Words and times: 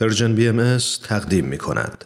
Persian 0.00 0.34
BMS 0.34 0.78
تقدیم 1.02 1.44
می 1.44 1.58
کند. 1.58 2.04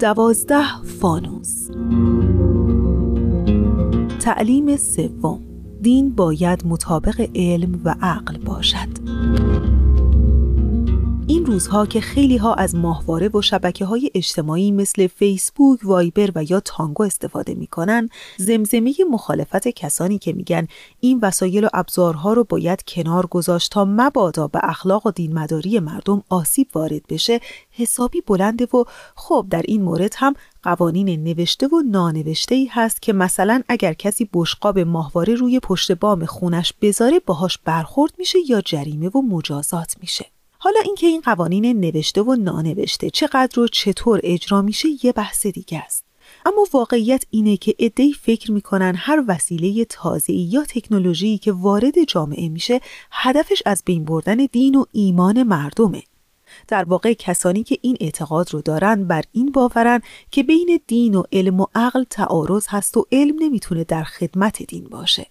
دوازده 0.00 0.82
فانوس. 1.00 1.70
تعلیم 4.20 4.76
سوم. 4.76 5.40
دین 5.82 6.14
باید 6.14 6.66
مطابق 6.66 7.28
علم 7.34 7.80
و 7.84 7.94
عقل 8.02 8.38
باشد. 8.38 8.88
این 11.28 11.46
روزها 11.46 11.86
که 11.86 12.00
خیلی 12.00 12.36
ها 12.36 12.54
از 12.54 12.74
ماهواره 12.74 13.28
و 13.28 13.42
شبکه 13.42 13.84
های 13.84 14.10
اجتماعی 14.14 14.72
مثل 14.72 15.06
فیسبوک، 15.06 15.80
وایبر 15.84 16.32
و 16.34 16.44
یا 16.44 16.60
تانگو 16.60 17.02
استفاده 17.02 17.54
می‌کنن، 17.54 18.08
زمزمه 18.36 18.94
مخالفت 19.10 19.68
کسانی 19.68 20.18
که 20.18 20.32
میگن 20.32 20.68
این 21.00 21.18
وسایل 21.22 21.64
و 21.64 21.68
ابزارها 21.72 22.32
رو 22.32 22.44
باید 22.44 22.82
کنار 22.88 23.26
گذاشت 23.26 23.72
تا 23.72 23.84
مبادا 23.84 24.48
به 24.48 24.60
اخلاق 24.62 25.06
و 25.06 25.10
دینمداری 25.10 25.78
مردم 25.78 26.22
آسیب 26.28 26.68
وارد 26.74 27.02
بشه، 27.08 27.40
حسابی 27.70 28.20
بلنده 28.20 28.64
و 28.64 28.84
خب 29.16 29.46
در 29.50 29.62
این 29.68 29.82
مورد 29.82 30.14
هم 30.16 30.34
قوانین 30.62 31.24
نوشته 31.24 31.66
و 31.66 31.82
نانوشته 31.90 32.54
ای 32.54 32.66
هست 32.66 33.02
که 33.02 33.12
مثلا 33.12 33.62
اگر 33.68 33.92
کسی 33.92 34.28
بشقاب 34.32 34.78
ماهواره 34.78 35.34
روی 35.34 35.60
پشت 35.60 35.92
بام 35.92 36.24
خونش 36.24 36.72
بذاره 36.82 37.20
باهاش 37.26 37.58
برخورد 37.58 38.12
میشه 38.18 38.38
یا 38.48 38.60
جریمه 38.60 39.08
و 39.08 39.22
مجازات 39.22 39.94
میشه. 40.00 40.26
حالا 40.60 40.80
اینکه 40.84 41.06
این 41.06 41.20
قوانین 41.20 41.80
نوشته 41.80 42.22
و 42.22 42.34
نانوشته 42.34 43.10
چقدر 43.10 43.60
و 43.60 43.68
چطور 43.68 44.20
اجرا 44.22 44.62
میشه 44.62 44.88
یه 45.02 45.12
بحث 45.12 45.46
دیگه 45.46 45.78
است. 45.78 46.04
اما 46.46 46.66
واقعیت 46.72 47.24
اینه 47.30 47.56
که 47.56 47.74
عدهای 47.78 48.12
فکر 48.12 48.52
می‌کنن 48.52 48.94
هر 48.96 49.24
وسیله 49.28 49.84
تازه‌ای 49.84 50.38
یا 50.38 50.64
تکنولوژی 50.64 51.38
که 51.38 51.52
وارد 51.52 52.04
جامعه 52.04 52.48
میشه 52.48 52.80
هدفش 53.10 53.62
از 53.66 53.82
بین 53.86 54.04
بردن 54.04 54.36
دین 54.36 54.74
و 54.74 54.84
ایمان 54.92 55.42
مردمه. 55.42 56.02
در 56.68 56.84
واقع 56.84 57.12
کسانی 57.12 57.62
که 57.62 57.78
این 57.82 57.96
اعتقاد 58.00 58.54
رو 58.54 58.60
دارن 58.60 59.04
بر 59.04 59.22
این 59.32 59.52
باورن 59.52 60.00
که 60.30 60.42
بین 60.42 60.80
دین 60.86 61.14
و 61.14 61.22
علم 61.32 61.60
و 61.60 61.66
عقل 61.74 62.04
تعارض 62.10 62.66
هست 62.68 62.96
و 62.96 63.06
علم 63.12 63.36
نمی‌تونه 63.40 63.84
در 63.84 64.04
خدمت 64.04 64.62
دین 64.62 64.84
باشه. 64.84 65.26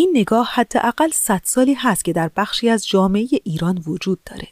این 0.00 0.10
نگاه 0.14 0.46
حداقل 0.46 1.10
صد 1.10 1.40
سالی 1.44 1.74
هست 1.74 2.04
که 2.04 2.12
در 2.12 2.30
بخشی 2.36 2.68
از 2.68 2.88
جامعه 2.88 3.28
ایران 3.44 3.82
وجود 3.86 4.18
داره. 4.24 4.48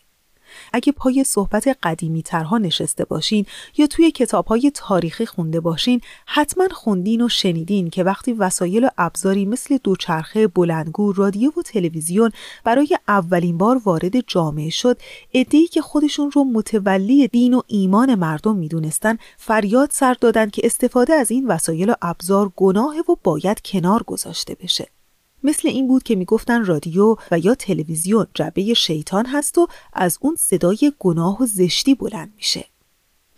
اگه 0.72 0.92
پای 0.92 1.24
صحبت 1.24 1.78
قدیمی 1.82 2.22
ترها 2.22 2.58
نشسته 2.58 3.04
باشین 3.04 3.46
یا 3.76 3.86
توی 3.86 4.10
کتاب 4.10 4.46
های 4.46 4.70
تاریخی 4.74 5.26
خونده 5.26 5.60
باشین 5.60 6.00
حتما 6.26 6.68
خوندین 6.72 7.20
و 7.20 7.28
شنیدین 7.28 7.90
که 7.90 8.04
وقتی 8.04 8.32
وسایل 8.32 8.84
و 8.84 8.88
ابزاری 8.98 9.46
مثل 9.46 9.78
دوچرخه 9.84 10.46
بلندگو 10.46 11.12
رادیو 11.12 11.50
و 11.56 11.62
تلویزیون 11.62 12.30
برای 12.64 12.98
اولین 13.08 13.58
بار 13.58 13.80
وارد 13.84 14.20
جامعه 14.26 14.70
شد 14.70 14.98
عدهای 15.34 15.66
که 15.66 15.82
خودشون 15.82 16.30
رو 16.30 16.44
متولی 16.44 17.28
دین 17.28 17.54
و 17.54 17.62
ایمان 17.66 18.14
مردم 18.14 18.56
می‌دونستن 18.56 19.18
فریاد 19.36 19.90
سر 19.92 20.14
دادن 20.20 20.50
که 20.50 20.62
استفاده 20.64 21.12
از 21.12 21.30
این 21.30 21.46
وسایل 21.46 21.90
و 21.90 21.94
ابزار 22.02 22.52
گناه 22.56 22.94
و 22.98 23.16
باید 23.24 23.60
کنار 23.64 24.02
گذاشته 24.02 24.54
بشه 24.54 24.88
مثل 25.42 25.68
این 25.68 25.88
بود 25.88 26.02
که 26.02 26.16
می‌گفتن 26.16 26.64
رادیو 26.64 27.16
و 27.30 27.38
یا 27.38 27.54
تلویزیون 27.54 28.26
جبه 28.34 28.74
شیطان 28.74 29.26
هست 29.26 29.58
و 29.58 29.68
از 29.92 30.18
اون 30.20 30.36
صدای 30.38 30.92
گناه 30.98 31.42
و 31.42 31.46
زشتی 31.46 31.94
بلند 31.94 32.32
میشه. 32.36 32.64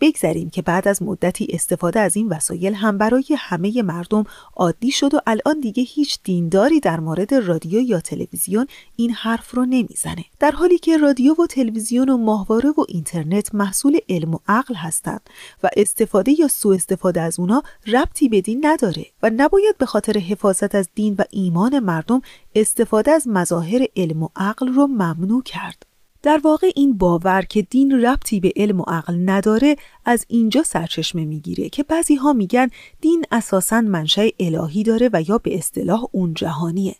بگذریم 0.01 0.49
که 0.49 0.61
بعد 0.61 0.87
از 0.87 1.03
مدتی 1.03 1.47
استفاده 1.49 1.99
از 1.99 2.15
این 2.15 2.29
وسایل 2.29 2.73
هم 2.73 2.97
برای 2.97 3.25
همه 3.37 3.81
مردم 3.81 4.23
عادی 4.55 4.91
شد 4.91 5.13
و 5.13 5.19
الان 5.27 5.59
دیگه 5.59 5.83
هیچ 5.83 6.19
دینداری 6.23 6.79
در 6.79 6.99
مورد 6.99 7.33
رادیو 7.33 7.81
یا 7.81 7.99
تلویزیون 7.99 8.67
این 8.95 9.11
حرف 9.11 9.55
رو 9.55 9.65
نمی‌زنه. 9.65 10.25
در 10.39 10.51
حالی 10.51 10.77
که 10.77 10.97
رادیو 10.97 11.35
و 11.43 11.47
تلویزیون 11.47 12.09
و 12.09 12.17
ماهواره 12.17 12.69
و 12.69 12.85
اینترنت 12.87 13.55
محصول 13.55 13.97
علم 14.09 14.33
و 14.33 14.39
عقل 14.47 14.75
هستند 14.75 15.29
و 15.63 15.69
استفاده 15.77 16.39
یا 16.39 16.47
سوء 16.47 16.75
استفاده 16.75 17.21
از 17.21 17.39
اونا 17.39 17.63
ربطی 17.87 18.29
به 18.29 18.41
دین 18.41 18.65
نداره 18.65 19.05
و 19.23 19.31
نباید 19.35 19.77
به 19.77 19.85
خاطر 19.85 20.17
حفاظت 20.17 20.75
از 20.75 20.89
دین 20.95 21.15
و 21.19 21.23
ایمان 21.29 21.79
مردم 21.79 22.21
استفاده 22.55 23.11
از 23.11 23.27
مظاهر 23.27 23.85
علم 23.95 24.23
و 24.23 24.29
عقل 24.35 24.67
رو 24.67 24.87
ممنوع 24.87 25.43
کرد. 25.43 25.90
در 26.23 26.41
واقع 26.43 26.71
این 26.75 26.97
باور 26.97 27.41
که 27.41 27.61
دین 27.61 28.05
ربطی 28.05 28.39
به 28.39 28.53
علم 28.55 28.79
و 28.79 28.83
عقل 28.87 29.29
نداره 29.29 29.75
از 30.05 30.25
اینجا 30.27 30.63
سرچشمه 30.63 31.25
می‌گیره 31.25 31.69
که 31.69 31.83
بعضی 31.83 32.15
ها 32.15 32.33
میگن 32.33 32.67
دین 33.01 33.25
اساسا 33.31 33.81
منشأ 33.81 34.27
الهی 34.39 34.83
داره 34.83 35.09
و 35.13 35.23
یا 35.27 35.37
به 35.37 35.57
اصطلاح 35.57 36.03
اون 36.11 36.33
جهانیه. 36.33 36.95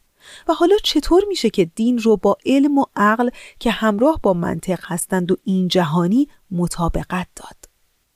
و 0.48 0.54
حالا 0.54 0.76
چطور 0.84 1.24
میشه 1.28 1.50
که 1.50 1.66
دین 1.66 1.98
رو 1.98 2.18
با 2.18 2.38
علم 2.46 2.78
و 2.78 2.86
عقل 2.96 3.30
که 3.60 3.72
همراه 3.72 4.20
با 4.24 4.34
منطق 4.34 4.80
هستند 4.84 5.32
و 5.32 5.36
این 5.44 5.68
جهانی 5.68 6.28
مطابقت 6.52 7.28
داد؟ 7.36 7.56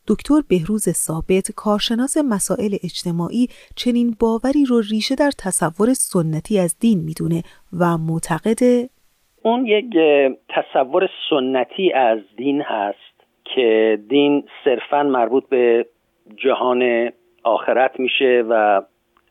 دکتر 0.08 0.42
بهروز 0.48 0.90
ثابت 0.90 1.52
کارشناس 1.52 2.18
مسائل 2.18 2.78
اجتماعی 2.84 3.50
چنین 3.76 4.16
باوری 4.20 4.66
رو 4.66 4.82
ریشه 4.82 5.16
در 5.16 5.32
تصور 5.38 5.94
سنتی 5.94 6.60
از 6.60 6.76
دین 6.80 7.00
می‌دونه 7.00 7.44
و 7.74 7.98
معتقد 7.98 8.90
اون 9.46 9.66
یک 9.66 9.98
تصور 10.50 11.10
سنتی 11.30 11.94
از 11.94 12.20
دین 12.38 12.62
هست 12.62 13.26
که 13.44 14.00
دین 14.10 14.44
صرفا 14.64 15.04
مربوط 15.04 15.50
به 15.50 15.86
جهان 16.36 17.12
آخرت 17.44 18.00
میشه 18.00 18.46
و 18.50 18.82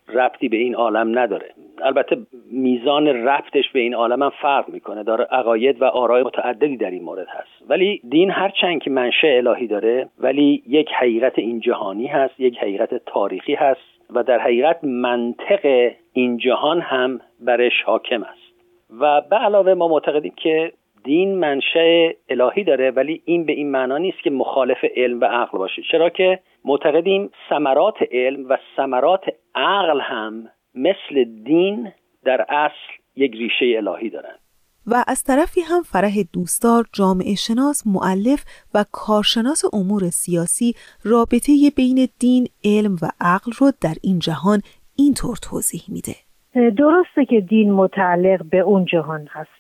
ربطی 0.09 0.49
به 0.49 0.57
این 0.57 0.75
عالم 0.75 1.19
نداره. 1.19 1.51
البته 1.83 2.17
میزان 2.53 3.07
ربطش 3.07 3.71
به 3.73 3.81
این 3.81 3.95
عالم 3.95 4.23
هم 4.23 4.33
فرق 4.43 4.69
می‌کنه. 4.69 5.03
داره 5.03 5.25
عقاید 5.25 5.83
و 5.83 5.85
آرای 5.85 6.23
متعددی 6.23 6.77
در 6.77 6.91
این 6.91 7.03
مورد 7.03 7.27
هست. 7.29 7.71
ولی 7.71 8.01
دین 8.09 8.31
هرچند 8.31 8.83
که 8.83 8.91
منشه 8.91 9.29
الهی 9.29 9.67
داره 9.67 10.09
ولی 10.19 10.63
یک 10.69 10.89
حقیقت 10.99 11.39
این 11.39 11.61
جهانی 11.61 12.07
هست 12.07 12.41
یک 12.41 12.59
حقیقت 12.59 12.95
تاریخی 12.95 13.55
هست 13.55 14.11
و 14.11 14.23
در 14.23 14.39
حقیقت 14.39 14.85
منطق 14.85 15.93
این 16.13 16.37
جهان 16.37 16.81
هم 16.81 17.21
برش 17.41 17.83
حاکم 17.87 18.23
است. 18.23 18.44
و 18.91 19.21
به 19.21 19.37
علاوه 19.37 19.75
ما 19.75 19.89
معتقدیم 19.89 20.33
که 20.37 20.73
دین 21.05 21.35
منشأ 21.39 22.11
الهی 22.29 22.65
داره 22.65 22.91
ولی 22.91 23.23
این 23.25 23.47
به 23.47 23.53
این 23.53 23.71
معنا 23.71 23.99
نیست 23.99 24.19
که 24.25 24.31
مخالف 24.31 24.85
علم 24.97 25.21
و 25.21 25.25
عقل 25.25 25.59
باشه. 25.59 25.83
چرا 25.93 26.11
که 26.11 26.41
معتقدیم 26.65 27.31
ثمرات 27.51 27.95
علم 28.13 28.49
و 28.49 28.59
ثمرات 28.77 29.25
عقل 29.55 30.01
هم 30.01 30.49
مثل 30.75 31.25
دین 31.45 31.93
در 32.25 32.47
اصل 32.49 32.93
یک 33.17 33.33
ریشه 33.33 33.77
الهی 33.77 34.11
دارند 34.11 34.39
و 34.87 35.05
از 35.07 35.23
طرفی 35.23 35.61
هم 35.61 35.83
فرح 35.83 36.23
دوستدار 36.33 36.85
جامعه 36.93 37.35
شناس 37.35 37.87
معلف 37.87 38.45
و 38.75 38.85
کارشناس 38.93 39.63
امور 39.73 40.11
سیاسی 40.11 40.75
رابطه 41.05 41.53
بین 41.77 42.09
دین، 42.19 42.49
علم 42.65 42.97
و 43.03 43.09
عقل 43.21 43.53
رو 43.59 43.73
در 43.81 43.95
این 44.03 44.19
جهان 44.19 44.61
اینطور 44.97 45.37
توضیح 45.43 45.83
میده. 45.89 46.15
درسته 46.55 47.25
که 47.25 47.41
دین 47.41 47.73
متعلق 47.73 48.45
به 48.51 48.59
اون 48.59 48.85
جهان 48.85 49.29
هست 49.33 49.51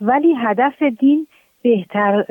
ولی 0.00 0.34
هدف 0.34 0.82
دین 0.82 1.26
بهتر 1.62 2.24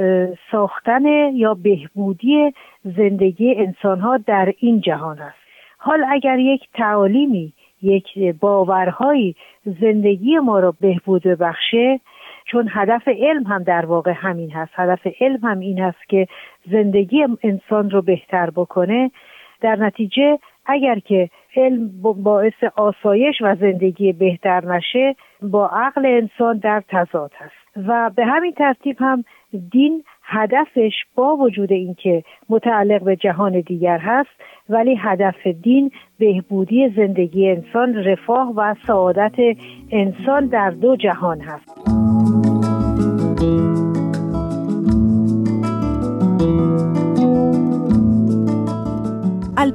ساختن 0.51 1.05
یا 1.33 1.53
بهبودی 1.53 2.53
زندگی 2.83 3.55
انسان 3.55 3.99
ها 3.99 4.17
در 4.17 4.53
این 4.57 4.81
جهان 4.81 5.19
است. 5.19 5.37
حال 5.77 6.05
اگر 6.09 6.39
یک 6.39 6.61
تعالیمی 6.73 7.53
یک 7.81 8.35
باورهایی 8.39 9.35
زندگی 9.65 10.37
ما 10.37 10.59
را 10.59 10.73
بهبود 10.81 11.23
ببخشه 11.23 11.99
چون 12.45 12.69
هدف 12.71 13.07
علم 13.07 13.43
هم 13.43 13.63
در 13.63 13.85
واقع 13.85 14.11
همین 14.15 14.51
هست 14.51 14.71
هدف 14.75 15.07
علم 15.21 15.39
هم 15.43 15.59
این 15.59 15.79
هست 15.79 16.09
که 16.09 16.27
زندگی 16.71 17.27
انسان 17.43 17.89
رو 17.89 18.01
بهتر 18.01 18.49
بکنه 18.49 19.11
در 19.61 19.75
نتیجه 19.75 20.39
اگر 20.65 20.99
که 20.99 21.29
علم 21.55 21.91
باعث 22.01 22.63
آسایش 22.75 23.35
و 23.41 23.55
زندگی 23.55 24.13
بهتر 24.13 24.65
نشه 24.65 25.15
با 25.41 25.67
عقل 25.67 26.05
انسان 26.05 26.57
در 26.57 26.83
تضاد 26.89 27.31
هست. 27.37 27.63
و 27.87 28.11
به 28.15 28.25
همین 28.25 28.51
ترتیب 28.51 28.95
هم 28.99 29.23
دین 29.71 30.03
هدفش 30.23 30.93
با 31.15 31.35
وجود 31.35 31.71
اینکه 31.71 32.23
متعلق 32.49 33.03
به 33.03 33.15
جهان 33.15 33.61
دیگر 33.61 33.97
هست 33.97 34.29
ولی 34.69 34.95
هدف 34.95 35.47
دین 35.47 35.91
بهبودی 36.19 36.89
زندگی 36.89 37.49
انسان 37.49 37.95
رفاه 37.95 38.53
و 38.55 38.75
سعادت 38.87 39.35
انسان 39.91 40.47
در 40.47 40.69
دو 40.69 40.95
جهان 40.95 41.41
هست. 41.41 41.82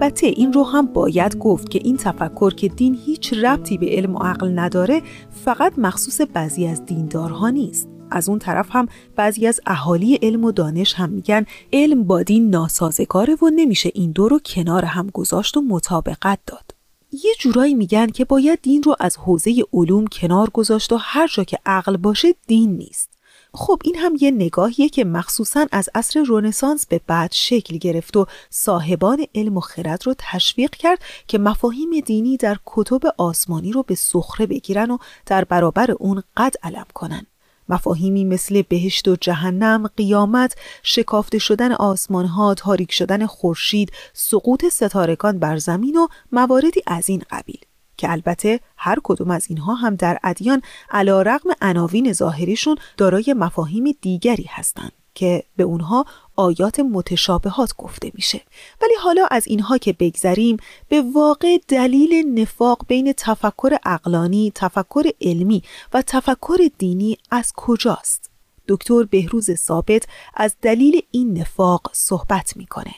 البته 0.09 0.27
این 0.27 0.53
رو 0.53 0.65
هم 0.65 0.87
باید 0.87 1.39
گفت 1.39 1.71
که 1.71 1.81
این 1.85 1.97
تفکر 1.97 2.55
که 2.55 2.69
دین 2.69 2.99
هیچ 3.05 3.33
ربطی 3.35 3.79
به 3.79 3.87
علم 3.87 4.15
و 4.15 4.19
عقل 4.19 4.59
نداره 4.59 5.03
فقط 5.45 5.79
مخصوص 5.79 6.21
بعضی 6.21 6.67
از 6.67 6.87
دیندارها 6.87 7.51
نیست 7.51 7.89
از 8.11 8.29
اون 8.29 8.39
طرف 8.39 8.67
هم 8.71 8.89
بعضی 9.17 9.47
از 9.47 9.61
اهالی 9.67 10.15
علم 10.15 10.45
و 10.45 10.53
دانش 10.53 10.95
هم 10.95 11.11
میگن 11.11 11.47
علم 11.73 12.05
با 12.05 12.23
دین 12.23 12.51
ناسازگاره 12.51 13.35
و 13.35 13.51
نمیشه 13.57 13.91
این 13.95 14.13
دو 14.13 14.29
رو 14.29 14.39
کنار 14.39 14.85
هم 14.85 15.11
گذاشت 15.13 15.57
و 15.57 15.61
مطابقت 15.61 16.39
داد 16.47 16.75
یه 17.13 17.35
جورایی 17.39 17.75
میگن 17.75 18.07
که 18.07 18.25
باید 18.25 18.59
دین 18.63 18.83
رو 18.83 18.97
از 19.01 19.17
حوزه 19.17 19.65
علوم 19.73 20.07
کنار 20.07 20.51
گذاشت 20.51 20.93
و 20.93 20.97
هر 21.01 21.27
جا 21.27 21.45
که 21.45 21.59
عقل 21.67 21.97
باشه 21.97 22.35
دین 22.47 22.77
نیست. 22.77 23.18
خب 23.55 23.83
این 23.85 23.97
هم 23.97 24.17
یه 24.21 24.31
نگاهیه 24.31 24.89
که 24.89 25.05
مخصوصا 25.05 25.67
از 25.73 25.89
عصر 25.95 26.23
رونسانس 26.23 26.87
به 26.87 27.01
بعد 27.07 27.33
شکل 27.33 27.77
گرفت 27.77 28.17
و 28.17 28.27
صاحبان 28.51 29.27
علم 29.35 29.57
و 29.57 29.61
خرد 29.61 30.07
رو 30.07 30.15
تشویق 30.19 30.71
کرد 30.71 30.99
که 31.29 31.39
مفاهیم 31.39 32.01
دینی 32.01 32.37
در 32.37 32.57
کتب 32.67 33.01
آسمانی 33.19 33.73
رو 33.73 33.83
به 33.83 33.95
سخره 33.95 34.47
بگیرن 34.47 34.91
و 34.91 34.99
در 35.27 35.45
برابر 35.45 35.91
اون 35.91 36.23
قد 36.37 36.55
علم 36.63 36.87
کنن. 36.95 37.27
مفاهیمی 37.69 38.25
مثل 38.25 38.63
بهشت 38.63 39.09
و 39.09 39.17
جهنم، 39.17 39.87
قیامت، 39.97 40.55
شکافته 40.83 41.39
شدن 41.39 41.73
آسمانها، 41.73 42.55
تاریک 42.55 42.93
شدن 42.93 43.27
خورشید، 43.27 43.93
سقوط 44.13 44.65
ستارگان 44.69 45.39
بر 45.39 45.57
زمین 45.57 45.97
و 45.97 46.07
مواردی 46.33 46.83
از 46.87 47.09
این 47.09 47.23
قبیل. 47.31 47.59
که 47.99 48.11
البته 48.11 48.61
هر 48.77 48.97
کدوم 49.05 49.31
از 49.31 49.47
اینها 49.51 49.75
هم 49.75 49.95
در 49.95 50.19
ادیان 50.25 50.63
علا 50.91 51.23
رقم 51.23 51.51
عناوین 51.63 52.13
ظاهریشون 52.13 52.77
دارای 52.97 53.35
مفاهیم 53.37 53.85
دیگری 54.03 54.47
هستند 54.49 54.93
که 55.15 55.43
به 55.57 55.65
اونها 55.65 56.05
آیات 56.37 56.81
متشابهات 56.81 57.73
گفته 57.79 58.11
میشه 58.15 58.41
ولی 58.83 58.95
حالا 59.03 59.27
از 59.31 59.49
اینها 59.49 59.79
که 59.79 59.95
بگذریم 60.01 60.57
به 60.89 61.03
واقع 61.15 61.59
دلیل 61.69 62.41
نفاق 62.41 62.79
بین 62.89 63.13
تفکر 63.13 63.77
اقلانی، 63.87 64.53
تفکر 64.55 65.03
علمی 65.21 65.63
و 65.95 66.03
تفکر 66.03 66.59
دینی 66.79 67.17
از 67.31 67.53
کجاست؟ 67.57 68.33
دکتر 68.69 69.03
بهروز 69.11 69.51
ثابت 69.51 70.09
از 70.37 70.57
دلیل 70.63 71.01
این 71.11 71.39
نفاق 71.39 71.83
صحبت 71.93 72.57
می‌کنه 72.57 72.95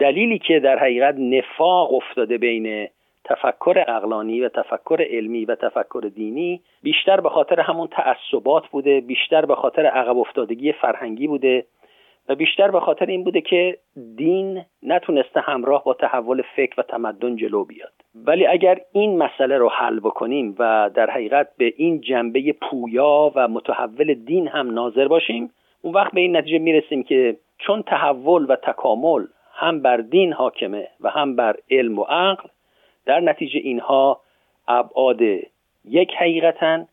دلیلی 0.00 0.38
که 0.38 0.60
در 0.64 0.78
حقیقت 0.78 1.14
نفاق 1.18 1.94
افتاده 1.94 2.38
بین 2.38 2.88
تفکر 3.28 3.84
اقلانی 3.88 4.40
و 4.40 4.48
تفکر 4.48 5.06
علمی 5.10 5.44
و 5.44 5.54
تفکر 5.54 6.10
دینی 6.14 6.60
بیشتر 6.82 7.20
به 7.20 7.28
خاطر 7.28 7.60
همون 7.60 7.88
تعصبات 7.88 8.68
بوده 8.68 9.00
بیشتر 9.00 9.44
به 9.44 9.54
خاطر 9.54 9.86
عقب 9.86 10.18
افتادگی 10.18 10.72
فرهنگی 10.72 11.26
بوده 11.26 11.64
و 12.28 12.34
بیشتر 12.34 12.70
به 12.70 12.80
خاطر 12.80 13.06
این 13.06 13.24
بوده 13.24 13.40
که 13.40 13.78
دین 14.16 14.64
نتونسته 14.82 15.40
همراه 15.40 15.84
با 15.84 15.94
تحول 15.94 16.42
فکر 16.56 16.74
و 16.80 16.82
تمدن 16.82 17.36
جلو 17.36 17.64
بیاد. 17.64 17.92
ولی 18.14 18.46
اگر 18.46 18.80
این 18.92 19.18
مسئله 19.18 19.58
رو 19.58 19.68
حل 19.68 20.00
بکنیم 20.00 20.54
و 20.58 20.90
در 20.94 21.10
حقیقت 21.10 21.48
به 21.58 21.74
این 21.76 22.00
جنبه 22.00 22.52
پویا 22.52 23.32
و 23.34 23.48
متحول 23.48 24.14
دین 24.14 24.48
هم 24.48 24.70
ناظر 24.70 25.08
باشیم 25.08 25.50
اون 25.82 25.94
وقت 25.94 26.12
به 26.12 26.20
این 26.20 26.36
نتیجه 26.36 26.58
می‌رسیم 26.58 27.02
که 27.02 27.36
چون 27.58 27.82
تحول 27.82 28.46
و 28.48 28.56
تکامل 28.56 29.26
هم 29.52 29.82
بر 29.82 29.96
دین 29.96 30.32
حاکمه 30.32 30.88
و 31.00 31.10
هم 31.10 31.36
بر 31.36 31.56
علم 31.70 31.98
و 31.98 32.02
عقل 32.02 32.48
در 33.08 33.20
نتیجه 33.20 33.58
اینها 33.58 34.20
ابعاد 34.68 35.20
یک 35.84 36.10
حقیقتن 36.20 36.88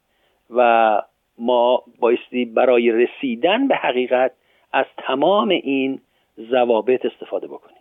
و 0.50 1.02
ما 1.38 1.84
بایستی 2.00 2.46
برای 2.46 2.92
رسیدن 2.92 3.68
به 3.68 3.76
حقیقت 3.76 4.32
از 4.74 4.86
تمام 5.08 5.50
این 5.50 6.02
ضوابط 6.52 7.06
استفاده 7.06 7.48
بکنیم 7.48 7.78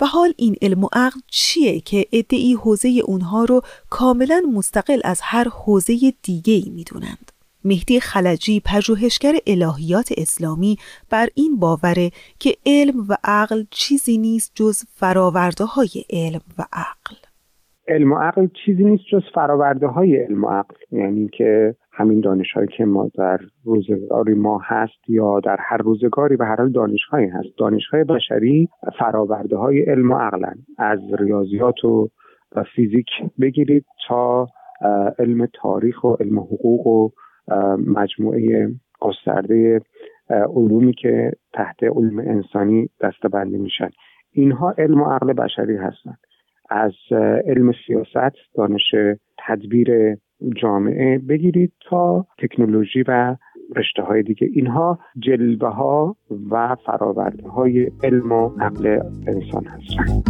و 0.00 0.06
حال 0.06 0.32
این 0.38 0.56
علم 0.62 0.84
و 0.84 0.88
عقل 0.92 1.20
چیه 1.30 1.80
که 1.80 2.04
ادعی 2.12 2.54
حوزه 2.54 2.88
اونها 3.04 3.44
رو 3.44 3.60
کاملا 3.90 4.42
مستقل 4.54 5.00
از 5.04 5.20
هر 5.22 5.48
حوزه 5.48 5.94
دیگه 6.22 6.54
ای 6.54 6.70
می‌دونند؟ 6.76 7.32
مهدی 7.64 8.00
خلجی 8.00 8.62
پژوهشگر 8.64 9.34
الهیات 9.46 10.12
اسلامی 10.16 10.76
بر 11.10 11.28
این 11.34 11.58
باوره 11.60 12.10
که 12.38 12.56
علم 12.66 13.06
و 13.08 13.16
عقل 13.24 13.64
چیزی 13.70 14.18
نیست 14.18 14.52
جز 14.54 14.84
فراورده 14.94 15.64
های 15.64 16.04
علم 16.10 16.40
و 16.58 16.64
عقل 16.72 17.16
علم 17.88 18.12
و 18.12 18.16
عقل 18.16 18.48
چیزی 18.64 18.84
نیست 18.84 19.04
جز 19.12 19.22
فراورده 19.34 19.86
های 19.86 20.16
علم 20.16 20.44
و 20.44 20.48
عقل. 20.48 20.74
یعنی 20.90 21.28
که 21.28 21.74
همین 21.92 22.20
دانشهایی 22.20 22.68
که 22.76 22.84
ما 22.84 23.10
در 23.14 23.40
روزگاری 23.64 24.34
ما 24.34 24.60
هست 24.64 25.08
یا 25.08 25.40
در 25.40 25.56
هر 25.60 25.76
روزگاری 25.76 26.36
و 26.36 26.44
هر 26.44 26.56
حال 26.56 26.72
دانشهایی 26.72 27.28
هست. 27.28 27.48
دانشهای 27.58 28.04
بشری 28.04 28.68
فراورده 28.98 29.56
های 29.56 29.82
علم 29.82 30.10
و 30.10 30.14
عقلن. 30.14 30.54
از 30.78 30.98
ریاضیات 31.18 31.84
و 31.84 32.08
فیزیک 32.74 33.06
بگیرید 33.40 33.84
تا 34.08 34.46
علم 35.18 35.46
تاریخ 35.46 36.04
و 36.04 36.14
علم 36.20 36.38
حقوق 36.38 36.86
و 36.86 37.10
مجموعه 37.86 38.68
گسترده 39.00 39.80
علومی 40.30 40.92
که 40.92 41.32
تحت 41.52 41.82
علم 41.82 42.18
انسانی 42.18 42.88
دستبندی 43.00 43.58
میشن. 43.58 43.90
اینها 44.32 44.74
علم 44.78 45.00
و 45.00 45.04
عقل 45.04 45.32
بشری 45.32 45.76
هستند 45.76 46.18
از 46.70 46.92
علم 47.46 47.72
سیاست 47.86 48.36
دانش 48.54 48.94
تدبیر 49.38 50.16
جامعه 50.56 51.18
بگیرید 51.18 51.72
تا 51.88 52.26
تکنولوژی 52.38 53.02
و 53.02 53.36
رشته 53.76 54.02
های 54.02 54.22
دیگه. 54.22 54.48
اینها 54.52 54.98
جلوه 55.18 55.68
ها 55.68 56.16
و 56.50 56.76
فراورده 56.86 57.48
های 57.48 57.90
علم 58.02 58.32
و 58.32 58.50
عقل 58.60 59.00
انسان 59.26 59.64
هستند. 59.64 60.24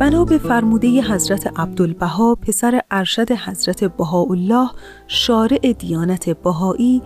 بنا 0.00 0.24
به 0.24 0.38
فرموده 0.38 0.88
حضرت 0.88 1.60
عبدالبها 1.60 2.34
پسر 2.34 2.80
ارشد 2.90 3.32
حضرت 3.32 3.84
بهاءالله 3.84 4.68
شارع 5.06 5.72
دیانت 5.78 6.42
بهایی. 6.44 7.02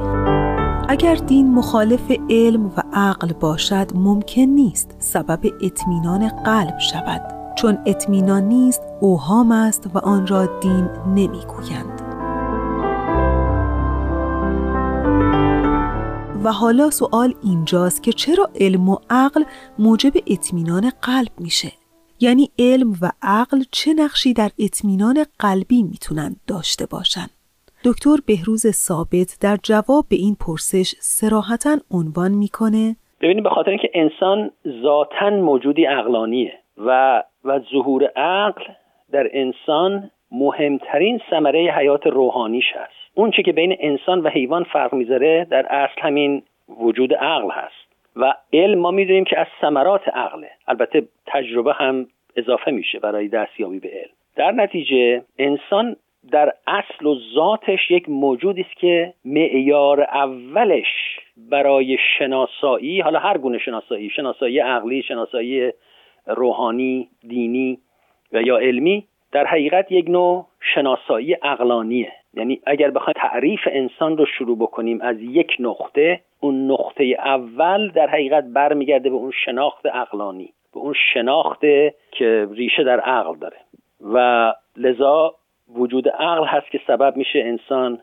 اگر 0.90 1.14
دین 1.14 1.50
مخالف 1.54 2.12
علم 2.30 2.66
و 2.66 2.82
عقل 2.92 3.32
باشد 3.32 3.90
ممکن 3.94 4.42
نیست 4.42 4.96
سبب 4.98 5.40
اطمینان 5.62 6.28
قلب 6.28 6.78
شود. 6.78 7.54
چون 7.54 7.78
اطمینان 7.86 8.42
نیست 8.42 8.80
اوهام 9.00 9.52
است 9.52 9.86
و 9.94 9.98
آن 9.98 10.26
را 10.26 10.46
دین 10.60 10.88
نمی‌گویند. 11.06 12.02
و 16.44 16.52
حالا 16.52 16.90
سوال 16.90 17.34
اینجاست 17.42 18.02
که 18.02 18.12
چرا 18.12 18.50
علم 18.54 18.88
و 18.88 18.96
عقل 19.10 19.44
موجب 19.78 20.12
اطمینان 20.26 20.92
قلب 21.02 21.32
میشه؟ 21.38 21.72
یعنی 22.20 22.50
علم 22.58 22.96
و 23.00 23.12
عقل 23.22 23.64
چه 23.70 23.94
نقشی 23.94 24.32
در 24.32 24.50
اطمینان 24.58 25.24
قلبی 25.38 25.82
می‌تونند 25.82 26.40
داشته 26.46 26.86
باشند 26.86 27.30
دکتر 27.84 28.16
بهروز 28.26 28.66
ثابت 28.66 29.38
در 29.42 29.56
جواب 29.62 30.04
به 30.10 30.16
این 30.16 30.36
پرسش 30.46 30.94
سراحتا 30.98 31.76
عنوان 31.90 32.30
می‌کنه. 32.30 32.96
ببینید 33.20 33.44
به 33.44 33.50
خاطر 33.50 33.70
اینکه 33.70 33.90
انسان 33.94 34.50
ذاتا 34.82 35.30
موجودی 35.30 35.84
عقلانیه 35.84 36.52
و 36.76 37.22
و 37.44 37.60
ظهور 37.72 38.04
عقل 38.16 38.64
در 39.12 39.28
انسان 39.32 40.10
مهمترین 40.32 41.20
ثمره 41.30 41.74
حیات 41.76 42.06
روحانیش 42.06 42.64
هست. 42.74 42.98
اون 43.14 43.30
چی 43.30 43.42
که 43.42 43.52
بین 43.52 43.76
انسان 43.80 44.20
و 44.20 44.28
حیوان 44.28 44.64
فرق 44.64 44.94
می‌ذاره 44.94 45.46
در 45.50 45.66
اصل 45.66 46.00
همین 46.02 46.42
وجود 46.80 47.14
عقل 47.14 47.50
هست. 47.50 47.88
و 48.16 48.34
علم 48.52 48.78
ما 48.78 48.90
می‌دونیم 48.90 49.24
که 49.24 49.38
از 49.40 49.46
ثمرات 49.60 50.08
عقله. 50.08 50.50
البته 50.68 51.08
تجربه 51.26 51.72
هم 51.72 52.06
اضافه 52.36 52.70
میشه 52.70 52.98
برای 52.98 53.28
دستیابی 53.28 53.78
به 53.78 53.88
علم. 53.88 54.12
در 54.36 54.50
نتیجه 54.50 55.22
انسان 55.38 55.96
در 56.32 56.52
اصل 56.66 57.06
و 57.06 57.14
ذاتش 57.34 57.90
یک 57.90 58.08
موجودی 58.08 58.60
است 58.60 58.76
که 58.76 59.14
معیار 59.24 60.02
اولش 60.02 61.20
برای 61.50 61.98
شناسایی 62.18 63.00
حالا 63.00 63.18
هر 63.18 63.38
گونه 63.38 63.58
شناسایی 63.58 64.10
شناسایی 64.10 64.58
عقلی 64.58 65.02
شناسایی 65.02 65.72
روحانی 66.26 67.08
دینی 67.28 67.78
و 68.32 68.42
یا 68.42 68.58
علمی 68.58 69.04
در 69.32 69.46
حقیقت 69.46 69.92
یک 69.92 70.08
نوع 70.08 70.46
شناسایی 70.74 71.32
عقلانیه. 71.32 72.12
یعنی 72.34 72.60
اگر 72.66 72.90
بخوایم 72.90 73.14
تعریف 73.16 73.60
انسان 73.66 74.16
رو 74.16 74.26
شروع 74.26 74.58
بکنیم 74.58 75.00
از 75.00 75.16
یک 75.20 75.56
نقطه 75.60 76.20
اون 76.40 76.70
نقطه 76.70 77.04
اول 77.18 77.90
در 77.90 78.06
حقیقت 78.06 78.44
برمیگرده 78.44 79.10
به 79.10 79.16
اون 79.16 79.32
شناخت 79.44 79.86
عقلانی 79.86 80.52
به 80.74 80.80
اون 80.80 80.94
شناخت 81.14 81.60
که 82.12 82.48
ریشه 82.52 82.84
در 82.84 83.00
عقل 83.00 83.36
داره. 83.38 83.56
و 84.12 84.54
لذا 84.76 85.34
وجود 85.74 86.08
عقل 86.08 86.46
هست 86.46 86.70
که 86.70 86.80
سبب 86.86 87.16
میشه 87.16 87.38
انسان 87.38 87.98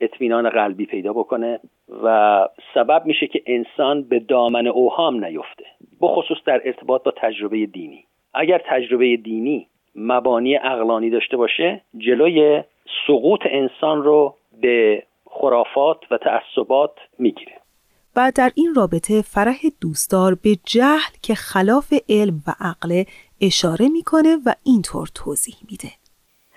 اطمینان 0.00 0.50
قلبی 0.50 0.86
پیدا 0.86 1.12
بکنه 1.12 1.60
و 2.02 2.48
سبب 2.74 3.02
میشه 3.04 3.26
که 3.26 3.42
انسان 3.46 4.02
به 4.02 4.18
دامن 4.18 4.66
اوهام 4.66 5.24
نیفته 5.24 5.64
بخصوص 6.00 6.38
در 6.46 6.60
ارتباط 6.64 7.02
با 7.02 7.12
تجربه 7.16 7.66
دینی. 7.66 8.04
اگر 8.34 8.62
تجربه 8.66 9.16
دینی 9.16 9.66
مبانی 9.94 10.54
عقلانی 10.54 11.10
داشته 11.10 11.36
باشه 11.36 11.80
جلوی 11.98 12.62
سقوط 13.06 13.40
انسان 13.44 14.02
رو 14.02 14.34
به 14.60 15.02
خرافات 15.26 15.98
و 16.10 16.18
تعصبات 16.18 16.92
می‌گیره. 17.18 17.52
و 18.16 18.32
در 18.36 18.50
این 18.54 18.74
رابطه 18.76 19.22
فرح 19.22 19.58
دوستدار 19.80 20.34
به 20.42 20.50
جهل 20.66 21.12
که 21.22 21.34
خلاف 21.34 21.92
علم 22.08 22.42
و 22.46 22.50
عقل 22.60 23.02
اشاره 23.40 23.88
می‌کنه 23.88 24.36
و 24.46 24.54
اینطور 24.64 25.08
توضیح 25.14 25.54
میده. 25.70 25.88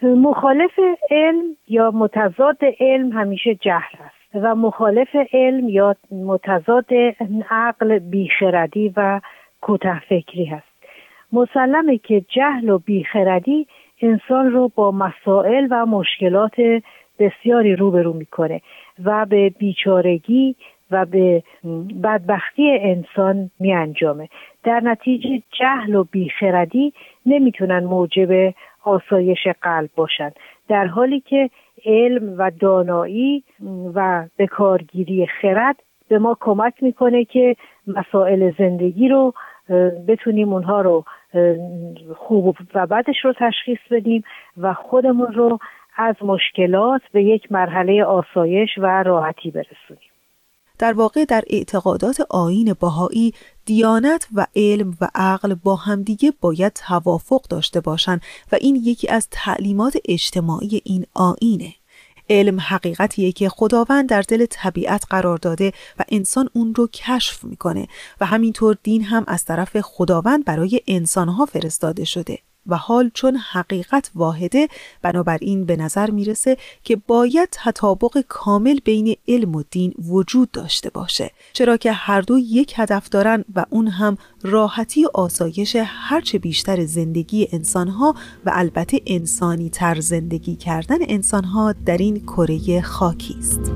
مخالف 0.04 0.80
علم 1.12 1.58
یا 1.68 1.92
متضاد 1.92 2.58
علم 2.80 3.12
همیشه 3.12 3.56
جهل 3.56 3.96
است 4.00 4.36
و 4.36 4.56
مخالف 4.56 5.16
علم 5.34 5.70
یا 5.70 5.96
متضاد 6.12 6.90
عقل 7.50 8.00
بیخردی 8.00 8.94
و 8.98 9.22
کوته 9.62 10.00
فکری 10.00 10.46
هست 10.46 10.72
مسلمه 11.34 11.98
که 11.98 12.22
جهل 12.30 12.70
و 12.70 12.78
بیخردی 12.78 13.68
انسان 14.02 14.52
رو 14.52 14.72
با 14.76 14.92
مسائل 14.92 15.68
و 15.72 15.86
مشکلات 15.86 16.56
بسیاری 17.20 17.76
روبرو 17.76 18.14
می‌کنه 18.14 18.62
و 19.04 19.26
به 19.26 19.50
بیچارگی 19.50 20.56
و 20.92 21.06
به 21.06 21.44
بدبختی 22.04 22.80
انسان 22.82 23.50
می 23.60 23.74
انجامه. 23.74 24.30
در 24.64 24.80
نتیجه 24.80 25.42
جهل 25.60 25.96
و 25.96 26.04
بیخردی 26.04 26.94
نمی‌تونن 27.26 27.84
موجب 27.84 28.54
آسایش 28.84 29.48
قلب 29.62 29.90
باشند 29.96 30.36
در 30.68 30.86
حالی 30.86 31.20
که 31.20 31.50
علم 31.86 32.36
و 32.38 32.52
دانایی 32.60 33.44
و 33.96 34.28
به 34.38 34.48
کارگیری 34.48 35.28
خرد 35.42 35.76
به 36.08 36.20
ما 36.20 36.38
کمک 36.40 36.74
می‌کنه 36.84 37.26
که 37.26 37.56
مسائل 37.88 38.52
زندگی 38.58 39.10
رو 39.10 39.34
بتونیم 40.08 40.54
اونها 40.54 40.82
رو 40.82 41.06
خوب 42.16 42.58
و 42.76 42.88
بدش 42.88 43.16
رو 43.24 43.34
تشخیص 43.40 43.80
بدیم 43.92 44.24
و 44.58 44.74
خودمون 44.74 45.34
رو 45.34 45.60
از 45.98 46.16
مشکلات 46.22 47.02
به 47.14 47.24
یک 47.24 47.52
مرحله 47.52 48.04
آسایش 48.04 48.70
و 48.78 49.04
راحتی 49.04 49.52
برسونیم. 49.52 50.12
در 50.80 50.94
واقع 50.94 51.26
در 51.30 51.42
اعتقادات 51.50 52.22
آین 52.30 52.76
باهایی 52.82 53.32
دیانت 53.72 54.28
و 54.34 54.48
علم 54.56 54.98
و 55.02 55.10
عقل 55.16 55.54
با 55.54 55.76
همدیگه 55.76 56.34
باید 56.42 56.74
توافق 56.74 57.42
داشته 57.50 57.80
باشند 57.80 58.22
و 58.52 58.58
این 58.62 58.76
یکی 58.76 59.08
از 59.08 59.28
تعلیمات 59.32 59.98
اجتماعی 60.06 60.82
این 60.84 61.06
آینه 61.14 61.74
علم 62.30 62.60
حقیقتیه 62.60 63.32
که 63.32 63.50
خداوند 63.50 64.10
در 64.10 64.22
دل 64.22 64.46
طبیعت 64.50 65.04
قرار 65.10 65.38
داده 65.38 65.74
و 66.00 66.04
انسان 66.10 66.50
اون 66.54 66.76
رو 66.76 66.88
کشف 66.88 67.44
می‌کنه 67.44 67.88
و 68.22 68.26
همینطور 68.26 68.78
دین 68.84 69.04
هم 69.04 69.24
از 69.28 69.46
طرف 69.46 69.82
خداوند 69.82 70.46
برای 70.46 70.82
انسانها 70.88 71.46
فرستاده 71.46 72.04
شده. 72.04 72.40
و 72.68 72.78
حال 72.78 73.12
چون 73.14 73.36
حقیقت 73.36 74.12
واحده 74.16 74.68
بنابراین 75.02 75.66
به 75.66 75.76
نظر 75.76 76.12
می‌رسه 76.12 76.58
که 76.84 76.96
باید 76.96 77.50
تطابق 77.52 78.24
کامل 78.28 78.80
بین 78.86 79.16
علم 79.28 79.56
و 79.56 79.64
دین 79.72 79.94
وجود 80.10 80.52
داشته 80.52 80.90
باشه 80.90 81.32
چرا 81.54 81.78
که 81.78 81.92
هر 81.92 82.22
دو 82.22 82.38
یک 82.38 82.74
هدف 82.78 83.10
دارن 83.10 83.46
و 83.56 83.66
اون 83.70 83.88
هم 83.88 84.18
راحتی 84.42 85.06
و 85.06 85.10
آسایش 85.14 85.78
هرچه 85.86 86.40
بیشتر 86.40 86.86
زندگی 86.86 87.48
انسانها 87.52 88.16
و 88.46 88.52
البته 88.54 89.02
انسانی 89.08 89.70
تر 89.70 90.00
زندگی 90.00 90.56
کردن 90.56 90.98
انسانها 91.02 91.74
در 91.86 91.98
این 91.98 92.20
کره 92.20 92.82
خاکی 92.82 93.36
است. 93.40 93.72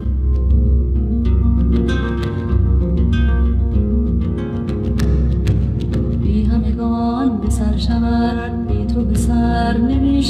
بی 6.22 6.44
همگان 6.44 7.42
به 7.42 7.50
سر 7.50 7.78
شود 7.78 8.55
تو 8.96 9.06
به 9.06 9.16
سر 9.16 9.78
نمی 9.78 10.22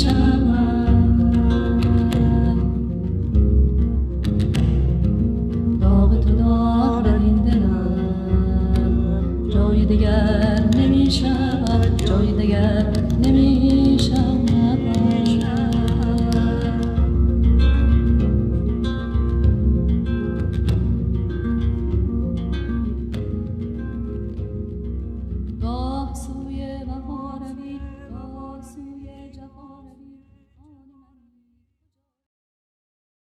داغ 5.81 6.19
تو 6.19 6.29
داغ 6.35 7.03
در 7.03 7.13
این 7.13 7.35
دلم. 7.35 7.89
جای 9.53 9.85
دگر 9.85 10.69
نمیشم 10.77 11.65
جای 12.05 12.31
دگر 12.31 12.85
نمی 13.23 13.54